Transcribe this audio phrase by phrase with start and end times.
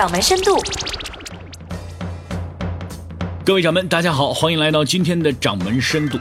[0.00, 0.56] 掌门深度。
[3.44, 6.16] 各位掌门，大家好，欢迎来到今天的掌门深度。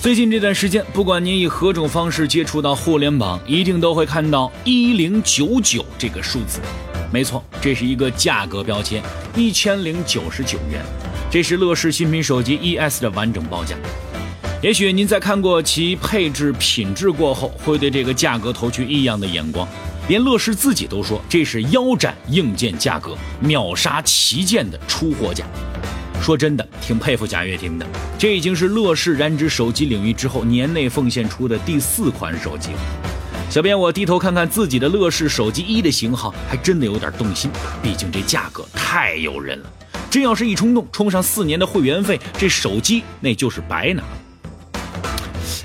[0.00, 6.60] 最近这段时间，不管您以何种方式接触到互联网，一定都会看到一零九九这个数字。
[7.12, 9.02] 没错，这是一个价格标签，
[9.34, 10.80] 一千零九十九元。
[11.28, 13.74] 这是乐视新品手机 ES 的完整报价。
[14.62, 19.66] 也许您在看过其配置品质过后，会对这个价格投去异样的眼光。
[20.06, 25.46] 连乐视自己都说，这是腰斩硬件价格，秒杀旗舰的出货价。
[26.20, 27.86] 说真的，挺佩服贾跃亭的。
[28.18, 32.78] 这已经是乐视染指手机领域之后年内奉献出的第四款手机了。
[33.50, 37.50] 小编我低头看看自己的乐视手机一的型号，还真的有点动心。
[37.82, 39.70] 毕竟这价格太诱人了，
[40.10, 44.02] 真要是一冲动充上四年的会员费，这手机那就是白拿。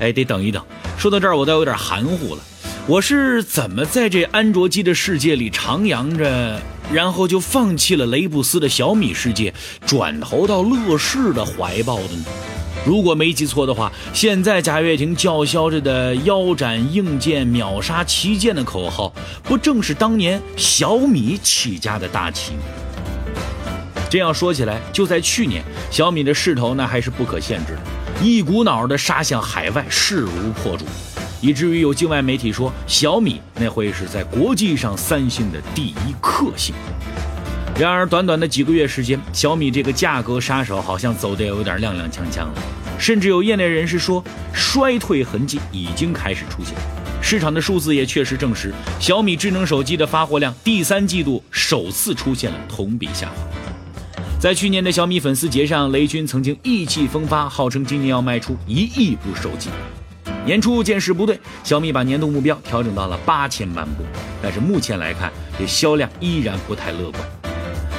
[0.00, 0.64] 哎，得等一等。
[0.98, 2.42] 说到这儿，我倒有点含糊了。
[2.86, 6.60] 我是怎么在这安卓机的世界里徜徉着？
[6.92, 9.54] 然后就放弃了雷布斯的小米世界，
[9.86, 12.24] 转投到乐视的怀抱的呢？
[12.84, 19.10] 如果没记错的话，现在贾跃亭叫嚣着的“腰斩硬件，秒杀旗舰”的口号，
[19.42, 22.60] 不正是当年小米起家的大旗吗？
[24.10, 27.80] 这样说起来，就在去年，小米的势头那还是不可限制的，
[28.22, 30.84] 一股脑的杀向海外，势如破竹。
[31.40, 36.74] 以至于有境外媒体说，小米那会是在国际上三星的第一克星。
[37.78, 42.54] 然而，短短的几个月时间，小米这个价格杀手好像走得有点踉踉跄跄了。
[42.98, 46.74] 甚至有业内人士说，衰退痕迹已经开始出现。
[47.20, 53.34] 市场的数字也确实证实，小米智能手机的发货量第三季度首次出现了同比下滑。
[54.38, 59.70] 在去年的小米粉丝节上，雷军曾经意气风发，号称今年要卖出一亿部手机。
[60.44, 64.04] 年初见势不对，小米把年度目标调整到了八千万部，
[64.42, 67.22] 但是目前来看，这销量依然不太乐观。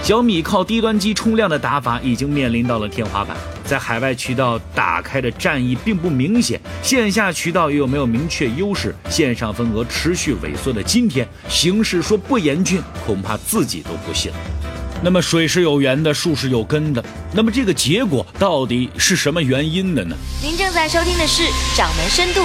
[0.03, 14.37] 小米靠低端机冲量的打法已经面临到了天花板，在海外渠道打开的战役并不明显，线下渠道又有没有明确优势，线上份额持续萎缩的今天，形势说不严峻，恐怕自己都不信了。
[15.05, 17.05] 那么水是有源的，树是有根的。
[17.31, 20.15] 那么这个结果到底是什么原因的呢？
[20.41, 21.43] 您正在收听的是
[21.77, 22.39] 《掌门深度》。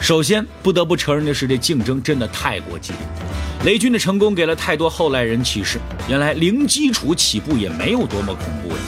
[0.00, 2.98] 首先不得不承认的是，这竞争真的太过激烈。
[3.64, 8.82] 雷军的成功给了太多后来人启示，原来零基础起步也没有多么恐怖呀。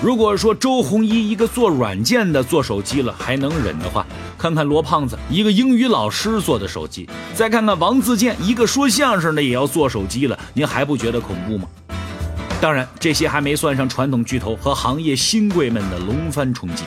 [0.00, 4.06] 如果说周鸿祎一个做软件的做手机了还能忍的话，
[4.38, 11.64] 看看罗胖子一个英语老师做的手机，再看看王自健一个说相声的也要做手机了，您还不觉得恐怖吗？
[12.60, 16.84] 当然，这些还没算上传统巨头和行业新贵们的轮番冲击。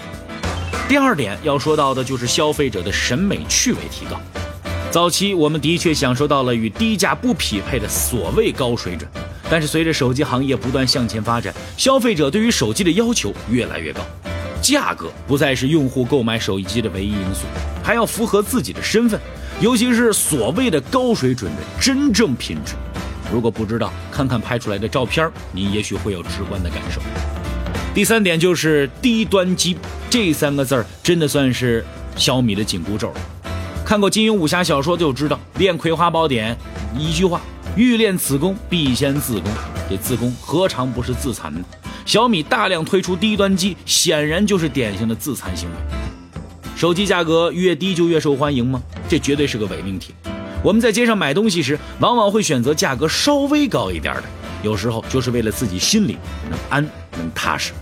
[0.87, 4.21] 第二点要说到的就是消费者的审美趣味提高。
[4.91, 9.09] 早期我们的确享受到了与低价不匹配的所谓高水准。
[9.49, 14.01] 但是随着手机行业不断向前发展，消费者对于手机的要求越来越高，
[14.61, 17.45] 价格不再是用户购买手机的唯一因素，
[17.83, 19.19] 还要符合自己的身份，
[19.59, 22.73] 尤其是所谓的高水准的真正品质。
[23.33, 27.01] 如果不知道，看看拍出来的照片，你也许会有直观的感受。
[27.91, 29.75] 第三点就是低端机
[30.07, 31.83] 这三个字儿，真的算是
[32.15, 33.11] 小米的紧箍咒。
[33.83, 36.55] 看过金庸武侠小说就知道，练葵花宝典
[36.95, 37.41] 一句话。
[37.75, 39.51] 欲练此功，必先自宫。
[39.89, 41.59] 这自宫何尝不是自残呢？
[42.05, 45.75] 小米大量推出低端机，显然就是典型的自残行为。
[46.75, 48.79] 手机价格越低就越受欢迎吗？
[49.09, 50.13] 这绝对是个伪命题。
[50.63, 54.23] 我们在街上买东西时，往往会选择价格稍微高一点的，
[54.63, 56.17] 有时候就是为了自己心里
[56.49, 57.73] 能安能踏实。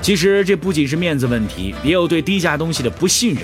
[0.00, 3.42] 其实这不仅是面子问题，也有对低价东西的不信任。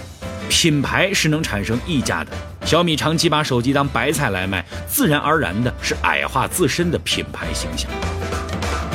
[0.49, 2.31] 品牌是能产生溢价的。
[2.65, 7.91] 小米长期把手机当白菜来卖，自然而然的是矮化自身的品牌形象。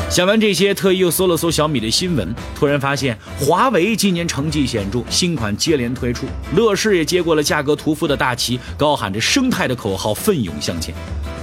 [0.09, 6.25] 想完这些，特意又搜了搜小米的新闻，突然发现华为今年成绩显著，新款接连推出，
[6.55, 10.95] 乐视也接过了价格屠夫的大旗，高喊着生态的口号奋勇向前。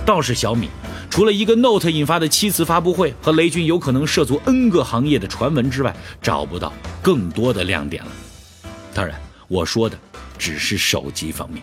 [0.07, 0.69] 倒是小米，
[1.09, 6.73] 除了一个 Note 引发的七次发布会和雷军有可能涉足 N 个行业的传闻之外，找不到
[7.03, 8.11] 更多的亮点了。
[8.93, 9.15] 当然。
[9.47, 9.97] 我说的
[10.39, 11.63] 只是手机方面。